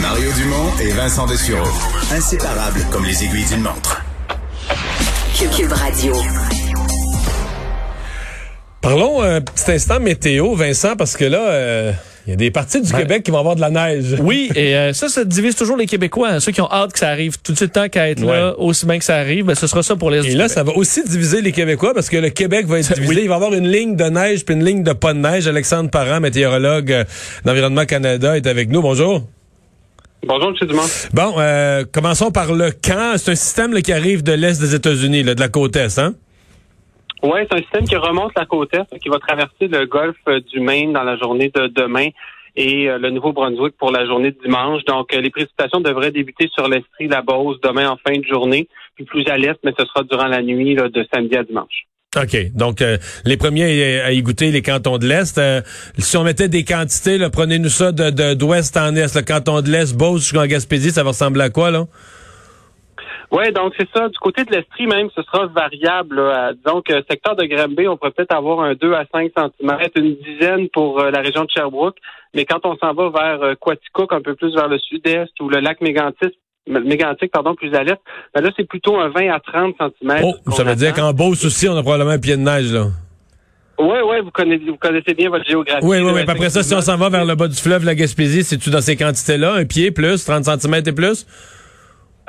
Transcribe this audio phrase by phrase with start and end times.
[0.00, 1.66] Mario Dumont et Vincent Dessureau.
[2.12, 4.02] Inséparables comme les aiguilles d'une montre.
[5.56, 6.14] Cube Radio.
[8.80, 11.92] Parlons un petit instant météo, Vincent, parce que là, euh,
[12.26, 14.16] il y a des parties du Ben, Québec qui vont avoir de la neige.
[14.20, 16.30] Oui, et euh, ça, ça divise toujours les Québécois.
[16.30, 16.40] hein.
[16.40, 18.86] Ceux qui ont hâte que ça arrive tout de suite tant qu'à être là, aussi
[18.86, 21.04] bien que ça arrive, ben, ce sera ça pour les Et là, ça va aussi
[21.04, 23.22] diviser les Québécois parce que le Québec va être divisé.
[23.22, 25.46] Il va y avoir une ligne de neige puis une ligne de pas de neige.
[25.46, 27.04] Alexandre Parent, météorologue euh,
[27.44, 28.80] d'Environnement Canada, est avec nous.
[28.80, 29.22] Bonjour.
[30.26, 30.66] Bonjour, M.
[30.68, 30.82] Dumont.
[31.12, 33.16] Bon, euh, commençons par le camp.
[33.18, 35.98] C'est un système là, qui arrive de l'Est des États-Unis, là, de la côte Est,
[35.98, 36.14] hein?
[37.24, 40.40] Oui, c'est un système qui remonte la côte Est, qui va traverser le golfe euh,
[40.52, 42.08] du Maine dans la journée de demain
[42.54, 44.84] et euh, le Nouveau-Brunswick pour la journée de dimanche.
[44.84, 48.68] Donc, euh, les précipitations devraient débuter sur l'Estrie, la Beauce, demain en fin de journée,
[48.94, 51.86] puis plus à l'Est, mais ce sera durant la nuit là, de samedi à dimanche.
[52.16, 52.36] OK.
[52.54, 52.84] Donc,
[53.24, 55.40] les premiers à y goûter, les cantons de l'Est.
[55.98, 59.16] Si on mettait des quantités, prenez-nous ça de- d'ouest en est.
[59.16, 61.86] Le canton de l'Est, Beauce jusqu'en Gaspésie, ça va ressembler à quoi, là?
[63.30, 64.08] Oui, donc c'est ça.
[64.08, 66.16] Du côté de l'Estrie même, ce sera variable.
[66.16, 66.52] là.
[66.52, 70.16] Disons que secteur de Granby, on pourrait peut-être avoir un 2 à 5 cm, une
[70.16, 71.96] dizaine pour euh, la région de Sherbrooke.
[72.34, 75.48] Mais quand on s'en va vers euh, Quaticook, un peu plus vers le sud-est, ou
[75.48, 76.34] le lac Mégantic,
[76.66, 78.00] Mégantic, pardon, plus à l'est,
[78.34, 80.20] ben là, c'est plutôt un 20 à 30 cm.
[80.24, 82.86] Oh, ça veut dire qu'en Beauce aussi, on a probablement un pied de neige, là.
[83.78, 85.84] Oui, oui, vous connaissez, vous connaissez bien votre géographie.
[85.84, 86.12] Oui, oui.
[86.12, 88.70] Puis après ça, si on s'en va vers le bas du fleuve, la Gaspésie, c'est-tu
[88.70, 89.54] dans ces quantités-là?
[89.54, 91.26] Un pied plus, 30 cm et plus?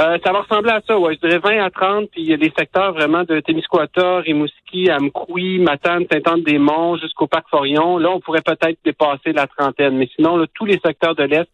[0.00, 1.14] Euh, ça va ressembler à ça, ouais.
[1.14, 4.90] Je dirais 20 à 30, puis il y a des secteurs vraiment de Témiscouata, Rimouski,
[4.90, 7.98] Amkoui, Matane, Sainte-Anne-des-Monts, jusqu'au Parc Forion.
[7.98, 9.96] Là, on pourrait peut-être dépasser la trentaine.
[9.96, 11.48] Mais sinon, là, tous les secteurs de l'Est,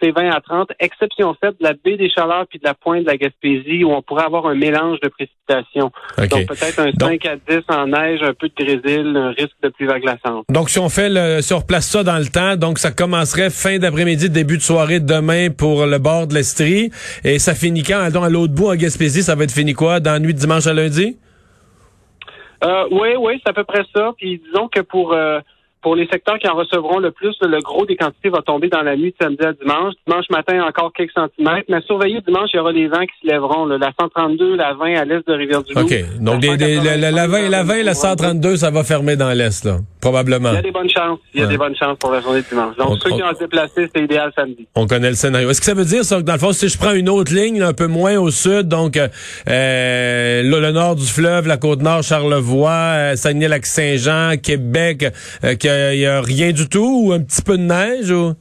[0.00, 3.02] c'est 20 à 30, exception faite de la baie des Chaleurs puis de la pointe
[3.04, 5.90] de la Gaspésie, où on pourrait avoir un mélange de précipitations.
[6.18, 9.56] Donc, peut-être un Donc- 5 à 10 en neige, un peu de grésil, un risque
[9.62, 10.44] de pluie glaçante.
[10.50, 13.50] Donc, si on fait le, si on replace ça dans le temps, donc ça commencerait
[13.50, 16.90] fin d'après-midi, début de soirée demain pour le bord de l'Estrie.
[17.24, 18.10] Et ça finit quand?
[18.12, 20.00] Donc, à l'autre bout, en Gaspésie, ça va être fini quoi?
[20.00, 21.16] Dans la nuit de dimanche à lundi?
[22.64, 24.12] Euh, oui, oui, c'est à peu près ça.
[24.16, 25.40] Puis disons que pour euh,
[25.86, 28.82] pour les secteurs qui en recevront le plus, le gros des quantités va tomber dans
[28.82, 29.94] la nuit de samedi à dimanche.
[30.04, 31.66] Dimanche matin, encore quelques centimètres.
[31.68, 33.66] Mais surveillez dimanche, il y aura les vents qui se lèveront.
[33.66, 33.78] là.
[33.78, 35.82] La 132, la 20 à l'est de Rivière-du-Loup.
[35.82, 35.94] OK.
[36.20, 39.64] Donc, des, des- la 20, la 20 et la 132, ça va fermer dans l'Est,
[39.64, 39.76] là.
[40.06, 40.50] Probablement.
[40.52, 41.18] Il y a des bonnes chances.
[41.34, 41.52] Il y a Ouais.
[41.52, 42.76] des bonnes chances pour la journée de dimanche.
[42.76, 44.66] Donc, On- ceux qui on- ont se déplacer, c'est idéal samedi.
[44.76, 45.50] On connaît le scénario.
[45.50, 47.34] Est-ce que ça veut dire, ça, que dans le fond, si je prends une autre
[47.34, 49.08] ligne, là, un peu moins au sud, donc euh,
[49.48, 55.06] euh, là, le nord du fleuve, la côte nord, Charlevoix, euh, Saguenay-Lac-Saint-Jean, Québec,
[55.44, 58.34] euh, qu'il y a rien du tout, ou un petit peu de neige, ou...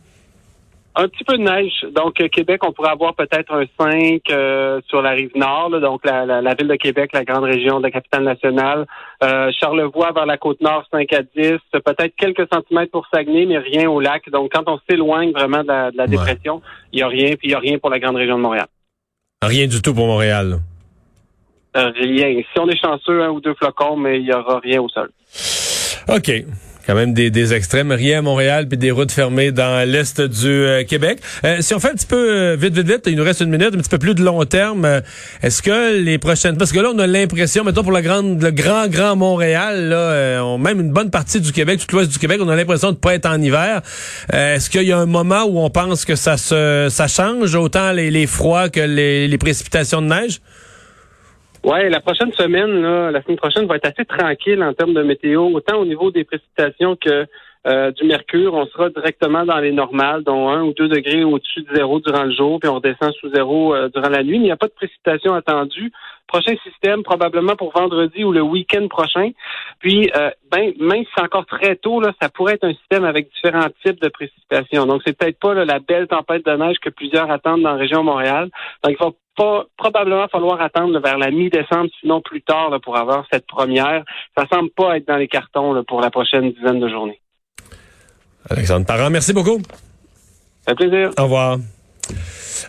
[0.97, 1.85] Un petit peu de neige.
[1.91, 5.81] Donc, euh, Québec, on pourrait avoir peut-être un 5 euh, sur la rive nord, là,
[5.81, 8.85] donc la, la, la ville de Québec, la grande région de la capitale nationale.
[9.21, 11.57] Euh, Charlevoix vers la côte nord, 5 à 10.
[11.73, 14.29] Peut-être quelques centimètres pour Saguenay, mais rien au lac.
[14.29, 16.61] Donc, quand on s'éloigne vraiment de la, de la dépression,
[16.93, 18.67] il n'y a rien, puis il n'y a rien pour la grande région de Montréal.
[19.43, 20.59] Rien du tout pour Montréal.
[21.75, 22.41] Euh, rien.
[22.53, 25.09] Si on est chanceux, un ou deux flocons, mais il n'y aura rien au sol.
[26.07, 26.31] OK.
[26.87, 27.91] Quand même des, des extrêmes.
[27.91, 31.19] Rien à Montréal, puis des routes fermées dans l'est du euh, Québec.
[31.43, 33.49] Euh, si on fait un petit peu euh, vite, vite, vite, il nous reste une
[33.49, 34.85] minute, un petit peu plus de long terme.
[34.85, 35.01] euh,
[35.41, 36.57] Est-ce que les prochaines...
[36.57, 40.43] Parce que là, on a l'impression, mettons pour la grande, le grand, grand Montréal, là,
[40.43, 42.97] on- même une bonne partie du Québec, tout l'ouest du Québec, on a l'impression de
[42.97, 43.81] pas être en hiver.
[44.31, 47.91] Est-ce qu'il y a un moment où on pense que ça se ça change, autant
[47.91, 50.39] les, les froids que les, les précipitations de neige?
[51.65, 55.01] Ouais, la prochaine semaine, là, la semaine prochaine va être assez tranquille en termes de
[55.01, 57.25] météo, autant au niveau des précipitations que
[57.65, 58.53] euh, du mercure.
[58.53, 62.23] On sera directement dans les normales, dont un ou deux degrés au-dessus de zéro durant
[62.23, 64.37] le jour, puis on redescend sous zéro euh, durant la nuit.
[64.37, 65.91] Il n'y a pas de précipitation attendue.
[66.27, 69.31] Prochain système, probablement pour vendredi ou le week-end prochain.
[69.79, 73.03] Puis, euh, ben, même si c'est encore très tôt, là, ça pourrait être un système
[73.03, 74.85] avec différents types de précipitations.
[74.85, 77.77] Donc, c'est peut-être pas là, la belle tempête de neige que plusieurs attendent dans la
[77.77, 78.49] région Montréal.
[78.83, 82.97] Donc, il va pas, probablement falloir attendre vers la mi-décembre, sinon plus tard, là, pour
[82.97, 84.03] avoir cette première.
[84.37, 87.19] Ça semble pas être dans les cartons là, pour la prochaine dizaine de journées.
[88.49, 89.61] Alexandre Parent, merci beaucoup.
[90.67, 91.11] Ça fait plaisir.
[91.17, 91.57] Au revoir.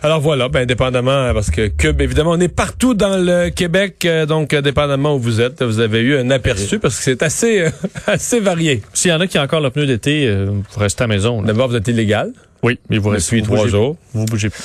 [0.03, 4.03] Alors voilà, ben dépendamment, euh, parce que Cube, évidemment, on est partout dans le Québec,
[4.05, 7.23] euh, donc euh, dépendamment où vous êtes, vous avez eu un aperçu parce que c'est
[7.23, 7.69] assez, euh,
[8.07, 8.83] assez varié.
[8.93, 11.15] S'il y en a qui ont encore le pneu d'été, euh, vous restez à la
[11.15, 11.41] maison.
[11.41, 12.31] D'abord, vous êtes illégal
[12.61, 13.97] Oui, mais vous depuis restez trois vous bougez- jours.
[14.13, 14.61] Vous bougez plus.